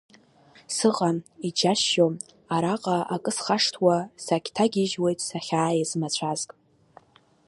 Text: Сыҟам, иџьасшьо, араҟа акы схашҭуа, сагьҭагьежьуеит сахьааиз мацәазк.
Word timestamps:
Сыҟам, 0.75 1.17
иџьасшьо, 1.47 2.05
араҟа 2.55 2.97
акы 3.15 3.31
схашҭуа, 3.37 3.97
сагьҭагьежьуеит 4.23 5.19
сахьааиз 5.27 5.91
мацәазк. 5.99 6.49